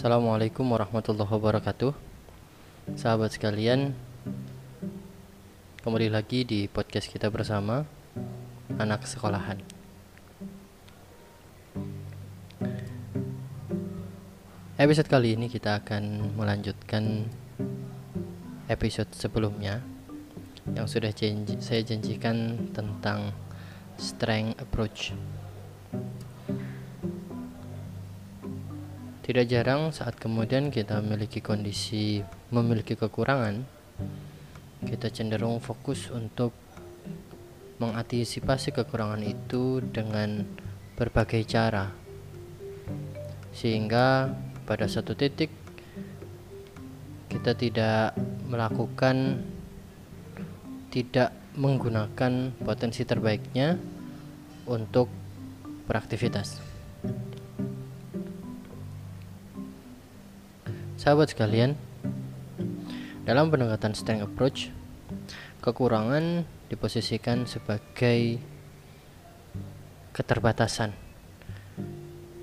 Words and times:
Assalamualaikum 0.00 0.64
warahmatullahi 0.64 1.28
wabarakatuh. 1.28 1.92
Sahabat 2.96 3.36
sekalian 3.36 3.92
Kembali 5.84 6.08
lagi 6.08 6.40
di 6.40 6.72
podcast 6.72 7.12
kita 7.12 7.28
bersama 7.28 7.84
Anak 8.80 9.04
sekolahan. 9.04 9.60
Episode 14.80 15.04
kali 15.04 15.36
ini 15.36 15.52
kita 15.52 15.84
akan 15.84 16.32
melanjutkan 16.32 17.28
episode 18.72 19.12
sebelumnya 19.12 19.84
Yang 20.72 20.96
sudah 20.96 21.12
janji, 21.12 21.60
saya 21.60 21.84
janjikan 21.84 22.72
tentang 22.72 23.36
strength 24.00 24.64
approach 24.64 25.12
Tidak 29.30 29.46
jarang 29.46 29.94
saat 29.94 30.18
kemudian 30.18 30.74
kita 30.74 30.98
memiliki 30.98 31.38
kondisi 31.38 32.18
memiliki 32.50 32.98
kekurangan, 32.98 33.62
kita 34.82 35.06
cenderung 35.14 35.62
fokus 35.62 36.10
untuk 36.10 36.50
mengantisipasi 37.78 38.74
kekurangan 38.74 39.22
itu 39.22 39.86
dengan 39.86 40.42
berbagai 40.98 41.46
cara. 41.46 41.94
Sehingga 43.54 44.34
pada 44.66 44.90
satu 44.90 45.14
titik 45.14 45.54
kita 47.30 47.54
tidak 47.54 48.18
melakukan 48.50 49.46
tidak 50.90 51.30
menggunakan 51.54 52.50
potensi 52.66 53.06
terbaiknya 53.06 53.78
untuk 54.66 55.06
beraktivitas. 55.86 56.69
Sahabat 61.00 61.32
sekalian, 61.32 61.80
dalam 63.24 63.48
pendekatan 63.48 63.96
strength 63.96 64.28
approach, 64.28 64.68
kekurangan 65.64 66.44
diposisikan 66.68 67.48
sebagai 67.48 68.36
keterbatasan. 70.12 70.92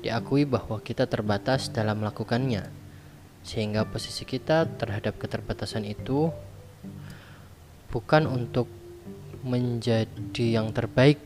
Diakui 0.00 0.48
bahwa 0.48 0.80
kita 0.80 1.04
terbatas 1.04 1.68
dalam 1.68 2.00
melakukannya, 2.00 2.64
sehingga 3.44 3.84
posisi 3.84 4.24
kita 4.24 4.64
terhadap 4.80 5.20
keterbatasan 5.20 5.84
itu 5.84 6.32
bukan 7.92 8.24
untuk 8.24 8.72
menjadi 9.44 10.64
yang 10.64 10.72
terbaik 10.72 11.20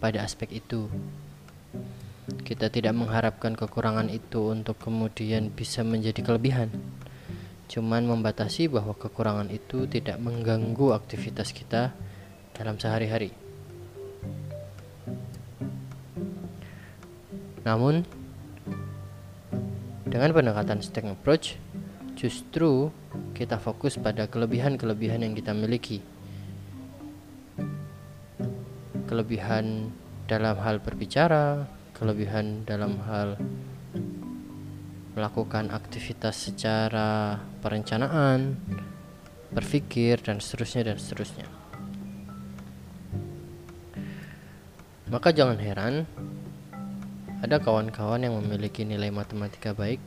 pada 0.00 0.24
aspek 0.24 0.64
itu, 0.64 0.88
kita 2.44 2.70
tidak 2.70 2.94
mengharapkan 2.94 3.58
kekurangan 3.58 4.06
itu 4.10 4.54
untuk 4.54 4.78
kemudian 4.78 5.50
bisa 5.50 5.82
menjadi 5.82 6.22
kelebihan. 6.22 6.70
Cuman 7.70 8.02
membatasi 8.02 8.66
bahwa 8.66 8.98
kekurangan 8.98 9.46
itu 9.50 9.86
tidak 9.86 10.18
mengganggu 10.18 10.94
aktivitas 10.94 11.54
kita 11.54 11.94
dalam 12.54 12.74
sehari-hari. 12.76 13.30
Namun, 17.62 18.02
dengan 20.10 20.34
pendekatan 20.34 20.82
stack 20.82 21.06
approach, 21.06 21.54
justru 22.18 22.90
kita 23.36 23.62
fokus 23.62 23.94
pada 23.96 24.26
kelebihan-kelebihan 24.26 25.22
yang 25.22 25.38
kita 25.38 25.54
miliki. 25.54 26.02
Kelebihan 29.06 29.94
dalam 30.26 30.58
hal 30.58 30.82
berbicara, 30.82 31.66
kelebihan 32.00 32.64
dalam 32.64 32.96
hal 33.04 33.36
melakukan 35.12 35.68
aktivitas 35.68 36.48
secara 36.48 37.36
perencanaan, 37.60 38.56
berpikir 39.52 40.16
dan 40.24 40.40
seterusnya 40.40 40.88
dan 40.88 40.96
seterusnya. 40.96 41.44
Maka 45.12 45.28
jangan 45.36 45.60
heran 45.60 46.08
ada 47.44 47.60
kawan-kawan 47.60 48.24
yang 48.24 48.40
memiliki 48.40 48.88
nilai 48.88 49.12
matematika 49.12 49.76
baik 49.76 50.00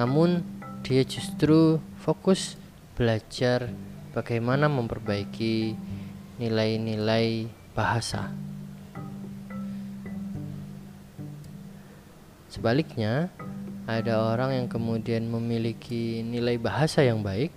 namun 0.00 0.40
dia 0.80 1.04
justru 1.04 1.76
fokus 2.00 2.56
belajar 2.96 3.68
bagaimana 4.16 4.64
memperbaiki 4.64 5.76
nilai-nilai 6.40 7.52
bahasa. 7.76 8.32
Sebaliknya, 12.48 13.28
ada 13.84 14.32
orang 14.32 14.64
yang 14.64 14.66
kemudian 14.72 15.28
memiliki 15.28 16.24
nilai 16.24 16.56
bahasa 16.56 17.04
yang 17.04 17.20
baik, 17.20 17.52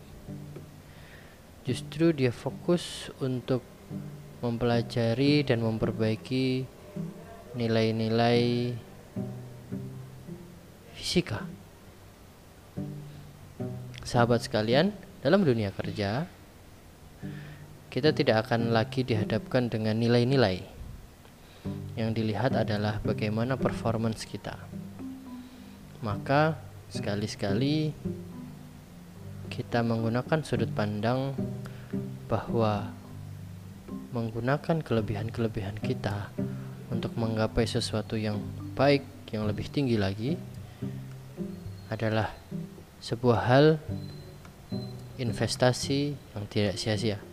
justru 1.64 2.12
dia 2.12 2.36
fokus 2.36 3.08
untuk 3.24 3.64
mempelajari 4.44 5.48
dan 5.48 5.64
memperbaiki 5.64 6.68
nilai-nilai 7.56 8.76
fisika. 11.00 11.48
Sahabat 14.04 14.44
sekalian, 14.44 14.92
dalam 15.24 15.48
dunia 15.48 15.72
kerja, 15.72 16.28
kita 17.94 18.10
tidak 18.10 18.50
akan 18.50 18.74
lagi 18.74 19.06
dihadapkan 19.06 19.70
dengan 19.70 19.94
nilai-nilai. 20.02 20.66
Yang 21.94 22.10
dilihat 22.18 22.58
adalah 22.58 22.98
bagaimana 23.06 23.54
performance 23.54 24.26
kita. 24.26 24.58
Maka, 26.02 26.58
sekali-sekali 26.90 27.94
kita 29.54 29.86
menggunakan 29.86 30.42
sudut 30.42 30.74
pandang 30.74 31.38
bahwa 32.26 32.90
menggunakan 34.10 34.82
kelebihan-kelebihan 34.82 35.78
kita 35.78 36.34
untuk 36.90 37.14
menggapai 37.14 37.70
sesuatu 37.70 38.18
yang 38.18 38.42
baik, 38.74 39.06
yang 39.30 39.46
lebih 39.46 39.70
tinggi 39.70 40.02
lagi 40.02 40.34
adalah 41.94 42.34
sebuah 43.06 43.40
hal 43.46 43.78
investasi 45.22 46.18
yang 46.34 46.50
tidak 46.50 46.82
sia-sia. 46.82 47.33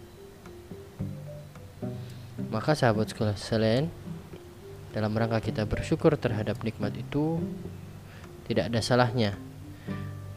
Maka 2.51 2.75
sahabat 2.75 3.15
sekolah 3.15 3.39
selain 3.39 3.87
dalam 4.91 5.15
rangka 5.15 5.39
kita 5.39 5.65
bersyukur 5.71 6.19
terhadap 6.19 6.59
nikmat 6.67 6.91
itu 6.99 7.39
tidak 8.51 8.75
ada 8.75 8.83
salahnya 8.83 9.39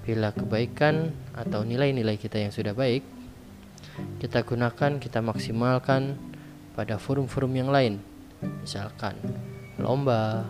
bila 0.06 0.30
kebaikan 0.30 1.10
atau 1.34 1.66
nilai-nilai 1.66 2.22
kita 2.22 2.38
yang 2.38 2.54
sudah 2.54 2.78
baik 2.78 3.02
kita 4.18 4.42
gunakan, 4.42 4.98
kita 4.98 5.20
maksimalkan 5.22 6.18
pada 6.74 6.98
forum-forum 6.98 7.54
yang 7.54 7.70
lain. 7.70 8.02
Misalkan 8.66 9.14
lomba 9.78 10.48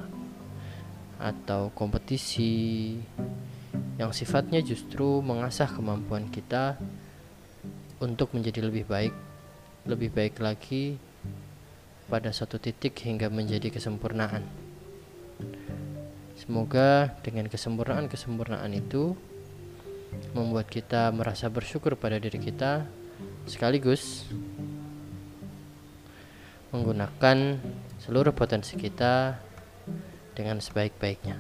atau 1.20 1.72
kompetisi 1.76 2.96
yang 4.00 4.12
sifatnya 4.16 4.60
justru 4.64 5.22
mengasah 5.22 5.70
kemampuan 5.70 6.28
kita 6.32 6.80
untuk 8.00 8.34
menjadi 8.34 8.66
lebih 8.66 8.88
baik, 8.88 9.14
lebih 9.88 10.10
baik 10.12 10.36
lagi 10.40 10.98
pada 12.08 12.30
satu 12.32 12.60
titik 12.60 13.00
hingga 13.04 13.28
menjadi 13.32 13.72
kesempurnaan. 13.72 14.44
Semoga 16.38 17.16
dengan 17.24 17.48
kesempurnaan-kesempurnaan 17.48 18.72
itu 18.76 19.16
membuat 20.36 20.68
kita 20.70 21.10
merasa 21.16 21.48
bersyukur 21.48 21.96
pada 21.96 22.20
diri 22.20 22.38
kita 22.38 22.86
sekaligus 23.48 24.28
menggunakan 26.74 27.62
seluruh 28.02 28.34
potensi 28.34 28.74
kita 28.76 29.38
dengan 30.34 30.58
sebaik-baiknya. 30.58 31.38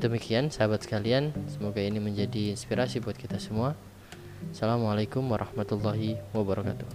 Demikian 0.00 0.48
sahabat 0.48 0.88
sekalian, 0.88 1.36
semoga 1.52 1.84
ini 1.84 2.00
menjadi 2.00 2.56
inspirasi 2.56 3.04
buat 3.04 3.20
kita 3.20 3.36
semua. 3.36 3.76
Assalamualaikum 4.48 5.20
warahmatullahi 5.28 6.16
wabarakatuh. 6.32 6.88